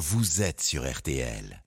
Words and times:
vous 0.00 0.40
êtes 0.40 0.62
sur 0.62 0.90
RTL. 0.90 1.62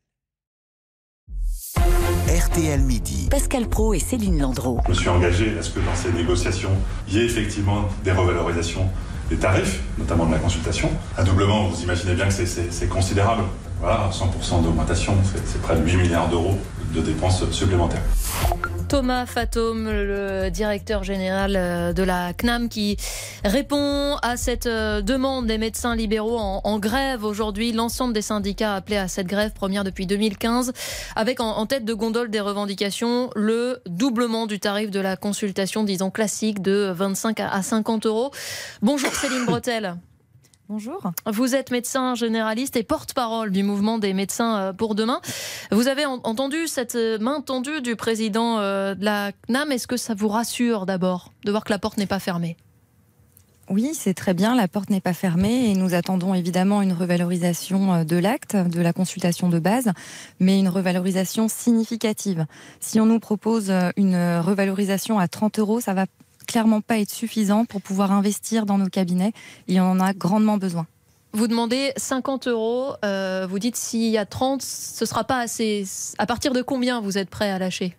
RTL 1.78 2.82
Midi. 2.82 3.28
Pascal 3.30 3.70
Pro 3.70 3.94
et 3.94 4.00
Céline 4.00 4.42
Landreau. 4.42 4.80
Je 4.86 4.90
me 4.90 4.96
suis 4.96 5.10
engagé 5.10 5.56
à 5.56 5.62
ce 5.62 5.70
que 5.70 5.80
dans 5.80 5.96
ces 5.96 6.12
négociations, 6.12 6.72
il 7.08 7.14
y 7.14 7.20
ait 7.20 7.26
effectivement 7.26 7.88
des 8.04 8.12
revalorisations 8.12 8.90
des 9.30 9.38
tarifs, 9.38 9.82
notamment 10.00 10.26
de 10.26 10.32
la 10.32 10.40
consultation. 10.40 10.90
Un 11.16 11.24
doublement, 11.24 11.68
vous 11.68 11.84
imaginez 11.84 12.16
bien 12.16 12.28
que 12.28 12.34
c'est 12.34 12.90
considérable. 12.90 13.44
Voilà, 13.80 14.10
100% 14.10 14.64
d'augmentation, 14.64 15.16
c'est 15.46 15.62
près 15.62 15.76
de 15.76 15.84
8 15.84 15.98
milliards 15.98 16.28
d'euros 16.28 16.58
de 16.92 17.02
dépenses 17.02 17.48
supplémentaires. 17.52 18.02
Thomas 18.94 19.26
Fatome, 19.26 19.90
le 19.90 20.52
directeur 20.52 21.04
général 21.04 21.56
euh, 21.56 21.94
de 21.94 22.04
la 22.04 22.32
CNAM, 22.32 22.70
qui 22.70 22.96
répond 23.44 24.18
à 24.22 24.38
cette 24.38 24.68
euh, 24.68 25.02
demande 25.02 25.48
des 25.48 25.58
médecins 25.58 25.96
libéraux 25.96 26.38
en, 26.38 26.78
grève 26.78 27.24
aujourd'hui. 27.24 27.72
L'ensemble 27.72 28.14
des 28.14 28.22
syndicats 28.22 28.76
appelés 28.76 28.98
à 28.98 29.08
cette 29.08 29.26
grève 29.26 29.52
première 29.52 29.84
depuis 29.84 30.06
2015, 30.06 30.74
avec 31.16 31.40
en, 31.40 31.66
tête 31.66 31.86
de 31.86 31.94
gondole 31.96 32.30
des 32.30 32.40
revendications 32.40 33.32
le 33.36 33.82
doublement 33.88 34.46
du 34.46 34.60
tarif 34.60 34.92
de 34.92 35.00
la 35.00 35.18
consultation, 35.18 35.84
disons 35.84 36.12
classique, 36.12 36.62
de 36.62 36.92
25 36.96 37.40
à 37.40 37.64
50 37.64 38.06
euros. 38.06 38.30
Bonjour 38.84 39.12
Céline 39.12 39.46
Bretel. 39.48 39.96
Bonjour. 40.74 41.12
Vous 41.28 41.54
êtes 41.54 41.70
médecin 41.70 42.16
généraliste 42.16 42.76
et 42.78 42.82
porte-parole 42.82 43.52
du 43.52 43.62
mouvement 43.62 44.00
des 44.00 44.12
médecins 44.12 44.58
euh, 44.58 44.74
pour 44.74 44.96
demain. 44.96 45.22
Vous 45.72 45.88
avez 45.88 46.04
entendu 46.08 46.68
cette 46.68 46.96
euh, 46.96 47.20
main 47.20 47.42
tendue 47.42 47.82
du 47.82 47.96
président 47.96 48.58
euh, 48.58 48.96
de 48.96 49.06
la 49.06 49.34
CNAM. 49.46 49.72
Est-ce 49.72 49.86
que 49.86 49.98
ça 49.98 50.16
vous 50.16 50.30
rassure 50.30 50.88
d'abord 50.88 51.32
de 51.46 51.52
voir 51.52 51.64
que 51.64 51.72
la 51.72 51.78
porte 51.78 51.98
n'est 51.98 52.08
pas 52.08 52.18
fermée? 52.18 52.58
Oui, 53.70 53.92
c'est 53.94 54.16
très 54.16 54.34
bien, 54.34 54.56
la 54.56 54.68
porte 54.68 54.90
n'est 54.90 55.00
pas 55.00 55.14
fermée 55.14 55.70
et 55.70 55.76
nous 55.76 55.94
attendons 55.94 56.34
évidemment 56.34 56.82
une 56.82 56.94
revalorisation 56.94 58.04
de 58.04 58.18
l'acte, 58.18 58.56
de 58.56 58.82
la 58.82 58.94
consultation 58.94 59.50
de 59.50 59.60
base, 59.60 59.92
mais 60.40 60.58
une 60.58 60.70
revalorisation 60.70 61.48
significative. 61.50 62.48
Si 62.80 63.00
on 63.00 63.06
nous 63.06 63.20
propose 63.20 63.72
une 63.96 64.16
revalorisation 64.40 65.20
à 65.20 65.28
30 65.28 65.60
euros, 65.60 65.80
ça 65.80 65.94
va 65.94 66.08
clairement 66.46 66.82
pas 66.82 67.00
être 67.00 67.12
suffisant 67.12 67.66
pour 67.66 67.82
pouvoir 67.82 68.12
investir 68.12 68.66
dans 68.66 68.78
nos 68.78 68.88
cabinets 68.88 69.34
et 69.68 69.80
on 69.80 69.92
en 69.92 70.00
a 70.00 70.14
grandement 70.14 70.58
besoin. 70.58 70.88
Vous 71.36 71.48
demandez 71.48 71.94
50 71.98 72.48
euros, 72.48 72.94
euh, 73.04 73.48
vous 73.50 73.58
dites 73.58 73.76
s'il 73.76 74.12
y 74.12 74.20
a 74.20 74.26
30, 74.26 74.62
ce 74.62 75.04
sera 75.06 75.24
pas 75.24 75.40
assez. 75.40 75.84
À 76.20 76.28
partir 76.28 76.54
de 76.54 76.62
combien 76.62 77.02
vous 77.02 77.18
êtes 77.18 77.30
prêt 77.30 77.50
à 77.50 77.58
lâcher? 77.58 77.96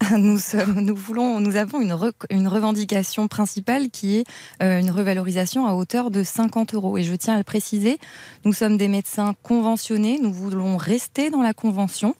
Nous, 0.18 0.38
nous, 0.76 0.96
voulons, 0.96 1.40
nous 1.40 1.56
avons 1.56 1.80
une, 1.80 1.94
une 2.30 2.48
revendication 2.48 3.28
principale 3.28 3.90
qui 3.90 4.16
est 4.16 4.24
euh, 4.62 4.80
une 4.80 4.90
revalorisation 4.90 5.66
à 5.66 5.74
hauteur 5.74 6.10
de 6.10 6.22
50 6.22 6.74
euros. 6.74 6.96
Et 6.96 7.02
je 7.02 7.14
tiens 7.14 7.34
à 7.34 7.38
le 7.38 7.44
préciser, 7.44 7.98
nous 8.44 8.54
sommes 8.54 8.78
des 8.78 8.88
médecins 8.88 9.34
conventionnés, 9.42 10.18
nous 10.20 10.32
voulons 10.32 10.78
rester 10.78 11.30
dans 11.30 11.42
la 11.42 11.52
convention. 11.52 12.14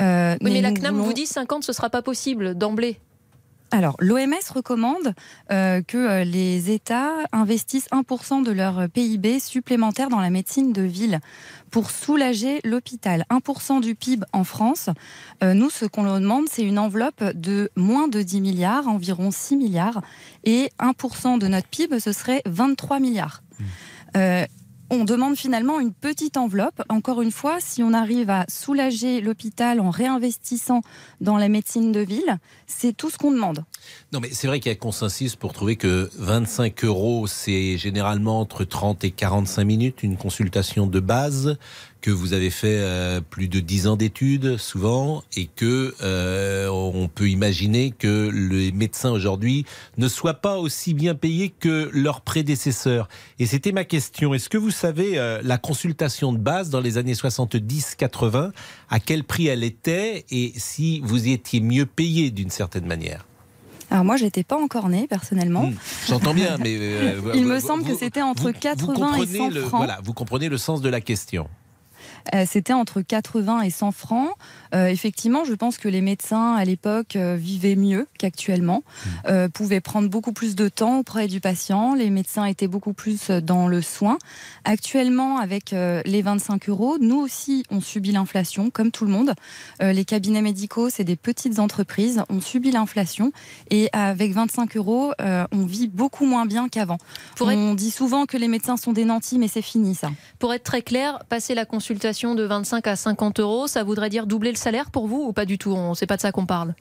Euh, 0.00 0.36
oui, 0.42 0.52
mais, 0.52 0.60
la 0.60 0.72
CNAM 0.72 0.98
vous 0.98 1.14
dit 1.14 1.26
50, 1.26 1.64
ce 1.64 1.70
ne 1.70 1.74
sera 1.74 1.88
pas 1.88 2.02
possible 2.02 2.54
d'emblée. 2.54 3.00
Alors, 3.74 3.96
l'OMS 4.00 4.34
recommande 4.54 5.14
euh, 5.50 5.80
que 5.80 5.96
euh, 5.96 6.24
les 6.24 6.70
États 6.70 7.14
investissent 7.32 7.88
1% 7.90 8.44
de 8.44 8.52
leur 8.52 8.86
PIB 8.90 9.40
supplémentaire 9.40 10.10
dans 10.10 10.20
la 10.20 10.28
médecine 10.28 10.74
de 10.74 10.82
ville 10.82 11.20
pour 11.70 11.90
soulager 11.90 12.60
l'hôpital. 12.64 13.24
1% 13.30 13.80
du 13.80 13.94
PIB 13.94 14.26
en 14.34 14.44
France. 14.44 14.90
Euh, 15.42 15.54
nous, 15.54 15.70
ce 15.70 15.86
qu'on 15.86 16.02
leur 16.02 16.20
demande, 16.20 16.44
c'est 16.50 16.64
une 16.64 16.78
enveloppe 16.78 17.24
de 17.34 17.70
moins 17.74 18.08
de 18.08 18.20
10 18.20 18.42
milliards, 18.42 18.88
environ 18.88 19.30
6 19.30 19.56
milliards. 19.56 20.02
Et 20.44 20.70
1% 20.78 21.38
de 21.38 21.48
notre 21.48 21.68
PIB, 21.68 21.98
ce 21.98 22.12
serait 22.12 22.42
23 22.44 23.00
milliards. 23.00 23.42
Mmh 23.58 24.44
on 24.92 25.04
demande 25.04 25.36
finalement 25.36 25.80
une 25.80 25.94
petite 25.94 26.36
enveloppe. 26.36 26.82
Encore 26.90 27.22
une 27.22 27.32
fois, 27.32 27.56
si 27.60 27.82
on 27.82 27.94
arrive 27.94 28.28
à 28.28 28.44
soulager 28.48 29.22
l'hôpital 29.22 29.80
en 29.80 29.88
réinvestissant 29.88 30.82
dans 31.22 31.38
la 31.38 31.48
médecine 31.48 31.92
de 31.92 32.00
ville, 32.00 32.36
c'est 32.66 32.94
tout 32.94 33.08
ce 33.08 33.16
qu'on 33.16 33.30
demande. 33.30 33.64
Non, 34.12 34.20
mais 34.20 34.28
c'est 34.32 34.46
vrai 34.46 34.60
qu'il 34.60 34.70
y 34.70 34.74
a 34.74 34.78
consensus 34.78 35.36
pour 35.36 35.52
trouver 35.52 35.76
que 35.76 36.10
25 36.18 36.84
euros, 36.84 37.26
c'est 37.26 37.78
généralement 37.78 38.40
entre 38.40 38.64
30 38.64 39.04
et 39.04 39.10
45 39.10 39.64
minutes, 39.64 40.02
une 40.02 40.16
consultation 40.16 40.86
de 40.86 41.00
base 41.00 41.56
que 42.02 42.10
vous 42.10 42.34
avez 42.34 42.50
fait 42.50 42.78
euh, 42.80 43.20
plus 43.20 43.48
de 43.48 43.60
10 43.60 43.86
ans 43.86 43.96
d'études 43.96 44.58
souvent 44.58 45.22
et 45.36 45.46
que 45.46 45.94
euh, 46.02 46.68
on 46.68 47.08
peut 47.08 47.30
imaginer 47.30 47.92
que 47.92 48.28
les 48.28 48.72
médecins 48.72 49.12
aujourd'hui 49.12 49.64
ne 49.96 50.08
soient 50.08 50.34
pas 50.34 50.58
aussi 50.58 50.94
bien 50.94 51.14
payés 51.14 51.48
que 51.48 51.88
leurs 51.92 52.20
prédécesseurs. 52.20 53.08
Et 53.38 53.46
c'était 53.46 53.72
ma 53.72 53.84
question. 53.84 54.34
Est-ce 54.34 54.48
que 54.48 54.58
vous 54.58 54.72
savez 54.72 55.16
euh, 55.16 55.40
la 55.44 55.58
consultation 55.58 56.32
de 56.32 56.38
base 56.38 56.70
dans 56.70 56.80
les 56.80 56.98
années 56.98 57.14
70-80, 57.14 58.50
à 58.90 59.00
quel 59.00 59.22
prix 59.24 59.46
elle 59.46 59.64
était 59.64 60.26
et 60.30 60.52
si 60.56 61.00
vous 61.04 61.28
étiez 61.28 61.60
mieux 61.60 61.86
payé 61.86 62.30
d'une 62.30 62.50
certaine 62.50 62.86
manière? 62.86 63.24
Alors 63.92 64.06
moi, 64.06 64.16
j'étais 64.16 64.42
pas 64.42 64.56
encore 64.56 64.88
née 64.88 65.06
personnellement. 65.06 65.66
Hmm. 65.66 65.74
J'entends 66.08 66.32
bien, 66.32 66.56
mais 66.58 66.72
il 67.34 67.44
me 67.44 67.60
semble 67.60 67.84
que 67.84 67.94
c'était 67.94 68.22
entre 68.22 68.50
80 68.50 69.16
et 69.16 69.26
100 69.26 69.50
francs. 69.50 69.70
Voilà, 69.72 69.98
vous 70.02 70.14
comprenez 70.14 70.48
le 70.48 70.56
sens 70.56 70.80
de 70.80 70.88
la 70.88 71.02
question. 71.02 71.46
Euh, 72.34 72.44
c'était 72.48 72.72
entre 72.72 73.00
80 73.00 73.62
et 73.62 73.70
100 73.70 73.92
francs. 73.92 74.30
Euh, 74.74 74.86
effectivement, 74.86 75.44
je 75.44 75.54
pense 75.54 75.78
que 75.78 75.88
les 75.88 76.00
médecins 76.00 76.54
à 76.54 76.64
l'époque 76.64 77.16
euh, 77.16 77.36
vivaient 77.38 77.76
mieux 77.76 78.08
qu'actuellement, 78.18 78.82
mmh. 79.26 79.48
pouvaient 79.52 79.80
prendre 79.80 80.08
beaucoup 80.08 80.32
plus 80.32 80.54
de 80.54 80.68
temps 80.68 80.98
auprès 80.98 81.28
du 81.28 81.40
patient. 81.40 81.94
Les 81.94 82.10
médecins 82.10 82.44
étaient 82.44 82.68
beaucoup 82.68 82.92
plus 82.92 83.30
dans 83.30 83.66
le 83.66 83.82
soin. 83.82 84.18
Actuellement, 84.64 85.38
avec 85.38 85.70
les 85.72 86.22
25 86.22 86.68
euros, 86.68 86.98
nous 87.00 87.18
aussi, 87.18 87.64
on 87.70 87.80
subit 87.80 88.12
l'inflation, 88.12 88.70
comme 88.70 88.90
tout 88.90 89.04
le 89.04 89.10
monde. 89.10 89.34
les 89.80 90.04
cabinets 90.04 90.42
médicaux, 90.42 90.90
c'est 90.90 91.04
des 91.04 91.16
petites 91.16 91.58
entreprises. 91.58 92.22
On 92.28 92.40
subit 92.40 92.70
l'inflation 92.70 93.32
et 93.70 93.88
avec 93.92 94.32
25 94.32 94.76
euros, 94.76 95.12
on 95.18 95.66
vit 95.66 95.88
beaucoup 95.88 96.26
moins 96.26 96.46
bien 96.46 96.68
qu'avant. 96.68 96.98
On 97.40 97.74
dit 97.74 97.90
souvent 97.90 98.26
que 98.26 98.36
les 98.36 98.48
médecins 98.48 98.76
sont 98.76 98.92
des 98.92 99.04
nantis, 99.04 99.38
mais 99.38 99.48
c'est 99.48 99.62
fini 99.62 99.94
ça. 99.94 100.10
Pour 100.38 100.52
être 100.52 100.64
très 100.64 100.82
clair, 100.82 101.24
passer 101.28 101.54
la 101.54 101.64
consultation 101.64 102.01
de 102.34 102.42
25 102.42 102.86
à 102.86 102.96
50 102.96 103.40
euros, 103.40 103.66
ça 103.66 103.84
voudrait 103.84 104.10
dire 104.10 104.26
doubler 104.26 104.50
le 104.50 104.56
salaire 104.56 104.90
pour 104.90 105.06
vous 105.06 105.22
ou 105.22 105.32
pas 105.32 105.44
du 105.44 105.56
tout? 105.56 105.72
On 105.72 105.94
sait 105.94 106.06
pas 106.06 106.16
de 106.16 106.20
ça 106.20 106.32
qu'on 106.32 106.46
parle 106.46 106.74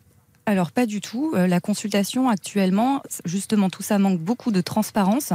alors 0.45 0.71
pas 0.71 0.85
du 0.85 1.01
tout. 1.01 1.33
Euh, 1.35 1.45
la 1.47 1.59
consultation 1.59 2.27
actuellement, 2.27 3.03
justement, 3.25 3.69
tout 3.69 3.83
ça 3.83 3.99
manque 3.99 4.19
beaucoup 4.19 4.51
de 4.51 4.61
transparence. 4.61 5.33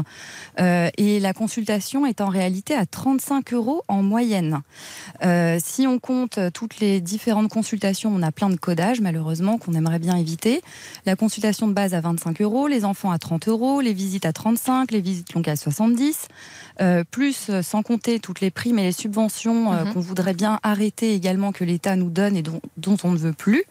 Euh, 0.60 0.90
et 0.96 1.20
la 1.20 1.32
consultation 1.32 2.06
est 2.06 2.20
en 2.20 2.28
réalité 2.28 2.74
à 2.74 2.86
35 2.86 3.52
euros 3.52 3.82
en 3.88 4.02
moyenne. 4.02 4.62
Euh, 5.24 5.58
si 5.62 5.86
on 5.86 5.98
compte 5.98 6.38
toutes 6.52 6.80
les 6.80 7.00
différentes 7.00 7.48
consultations, 7.48 8.12
on 8.14 8.22
a 8.22 8.32
plein 8.32 8.50
de 8.50 8.56
codages, 8.56 9.00
malheureusement, 9.00 9.58
qu'on 9.58 9.74
aimerait 9.74 10.00
bien 10.00 10.16
éviter. 10.16 10.60
La 11.06 11.14
consultation 11.14 11.68
de 11.68 11.72
base 11.72 11.94
à 11.94 12.00
25 12.00 12.40
euros, 12.42 12.66
les 12.66 12.84
enfants 12.84 13.12
à 13.12 13.18
30 13.18 13.48
euros, 13.48 13.80
les 13.80 13.92
visites 13.92 14.26
à 14.26 14.32
35, 14.32 14.90
les 14.90 15.00
visites 15.00 15.32
longues 15.34 15.48
à 15.48 15.56
70. 15.56 16.28
plus, 17.10 17.50
sans 17.62 17.82
compter 17.82 18.20
toutes 18.20 18.40
les 18.40 18.50
primes 18.50 18.78
et 18.78 18.82
les 18.82 18.92
subventions 18.92 19.72
mhm. 19.72 19.92
qu'on 19.92 20.00
voudrait 20.00 20.34
bien 20.34 20.58
arrêter 20.62 21.14
également, 21.14 21.52
que 21.52 21.64
l'État 21.64 21.96
nous 21.96 22.10
donne 22.10 22.36
et 22.36 22.42
dont, 22.42 22.60
dont, 22.76 22.96
on 23.04 23.12
ne 23.12 23.16
veut 23.16 23.32
plus. 23.32 23.64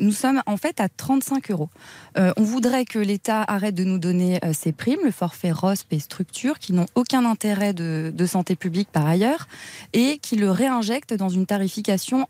nous 0.00 0.12
sommes 0.12 0.42
en 0.46 0.54
en 0.54 0.56
fait 0.64 0.80
à 0.80 0.88
35 0.88 1.50
euros. 1.50 1.68
Euh, 2.16 2.32
on 2.38 2.42
voudrait 2.42 2.86
que 2.86 2.98
l'État 2.98 3.42
arrête 3.42 3.74
de 3.74 3.84
nous 3.84 3.98
donner 3.98 4.42
euh, 4.42 4.54
ces 4.54 4.72
primes, 4.72 5.00
le 5.04 5.10
forfait 5.10 5.52
ROSP 5.52 5.92
et 5.92 5.98
structure, 5.98 6.58
qui 6.58 6.72
n'ont 6.72 6.86
aucun 6.94 7.26
intérêt 7.26 7.74
de, 7.74 8.26
santé 8.26 8.56
publique 8.56 8.88
par 8.90 9.06
ailleurs, 9.06 9.46
et 9.92 10.16
qui 10.18 10.36
le 10.36 10.50
réinjecte 10.50 11.12
dans 11.12 11.28
une 11.28 11.44
tarification 11.44 12.26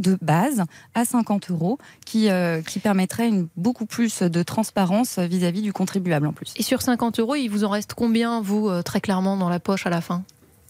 de 0.00 0.18
base 0.20 0.64
à 0.94 1.06
50 1.06 1.50
euros 1.50 1.78
qui, 2.04 2.28
euh, 2.28 2.60
qui 2.60 2.78
permettrait 2.78 3.28
une, 3.28 3.48
beaucoup 3.56 3.86
plus 3.86 4.20
de 4.20 4.42
transparence 4.42 5.18
vis-à-vis 5.18 5.62
du 5.62 5.72
contribuable 5.72 6.26
en 6.26 6.34
plus. 6.34 6.52
Et 6.56 6.62
sur 6.62 6.82
50 6.82 7.20
euros, 7.20 7.36
il 7.36 7.48
vous 7.48 7.64
en 7.64 7.70
reste 7.70 7.94
combien, 7.94 8.42
vous, 8.42 8.70
très 8.82 9.00
clairement, 9.00 9.38
dans 9.38 9.48
la 9.48 9.60
poche 9.60 9.86
à 9.86 9.90
la 9.90 10.02
fin? 10.02 10.22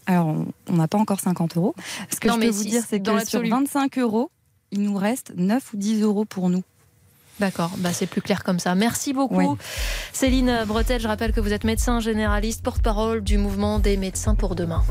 Alors, 0.07 0.37
on 0.69 0.77
n'a 0.77 0.87
pas 0.87 0.99
encore 0.99 1.19
50 1.19 1.57
euros. 1.57 1.75
Ce 2.13 2.21
que 2.21 2.31
je 2.31 2.39
peux 2.39 2.49
vous 2.49 2.65
dire, 2.65 2.83
c'est 2.89 3.01
que 3.01 3.25
sur 3.27 3.43
25 3.45 3.99
euros, 3.99 4.31
il 4.73 4.83
nous 4.83 4.97
reste 4.97 5.33
9 5.37 5.75
ou 5.75 5.77
10 5.77 6.03
euros 6.03 6.25
pour 6.25 6.49
nous. 6.49 6.63
D'accord, 7.41 7.71
bah 7.79 7.91
c'est 7.95 8.07
plus 8.07 8.21
clair 8.21 8.45
comme 8.45 8.59
ça. 8.59 8.75
Merci 8.75 9.15
beaucoup. 9.15 9.57
Céline 10.13 10.65
Bretel, 10.67 11.01
je 11.01 11.09
rappelle 11.09 11.33
que 11.33 11.41
vous 11.41 11.55
êtes 11.55 11.65
médecin 11.65 11.99
généraliste, 11.99 12.63
porte-parole 12.63 13.23
du 13.23 13.39
mouvement 13.39 13.79
des 13.79 13.97
médecins 13.97 14.35
pour 14.35 14.55
demain. 14.55 14.85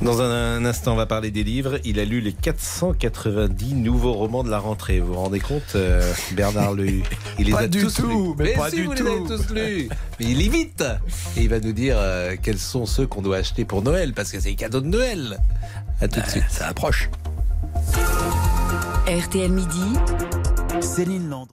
Dans 0.00 0.20
un, 0.20 0.64
instant, 0.64 0.94
on 0.94 0.96
va 0.96 1.06
parler 1.06 1.30
des 1.30 1.44
livres. 1.44 1.78
Il 1.84 2.00
a 2.00 2.04
lu 2.04 2.20
les 2.20 2.32
490 2.32 3.74
nouveaux 3.74 4.14
romans 4.14 4.42
de 4.42 4.50
la 4.50 4.58
rentrée. 4.58 4.98
Vous 4.98 5.12
vous 5.12 5.20
rendez 5.20 5.38
compte, 5.38 5.76
euh, 5.76 6.12
Bernard 6.32 6.72
Lehu? 6.72 7.02
Il 7.38 7.46
les 7.46 7.54
a 7.54 7.68
du 7.68 7.82
tous 7.82 7.94
tout, 7.94 8.34
Mais, 8.38 8.54
pas 8.54 8.70
du 8.70 8.84
vous 8.84 8.94
tout. 8.94 9.04
Les 9.04 9.10
avez 9.10 9.26
tous 9.26 9.54
lus. 9.54 9.88
Mais 10.18 10.26
il 10.26 10.38
limite. 10.38 10.82
Et 11.36 11.42
il 11.42 11.48
va 11.50 11.60
nous 11.60 11.72
dire 11.72 11.96
euh, 11.98 12.34
quels 12.42 12.58
sont 12.58 12.86
ceux 12.86 13.06
qu'on 13.06 13.22
doit 13.22 13.36
acheter 13.36 13.64
pour 13.64 13.82
Noël, 13.82 14.12
parce 14.14 14.32
que 14.32 14.40
c'est 14.40 14.48
les 14.48 14.56
cadeaux 14.56 14.80
de 14.80 14.88
Noël. 14.88 15.38
À 16.00 16.08
tout 16.08 16.20
de 16.20 16.26
suite. 16.26 16.44
Ça 16.48 16.66
approche. 16.66 17.08
RTL 19.06 19.50
Midi. 19.50 19.98
Céline 20.80 21.28
Land. 21.28 21.48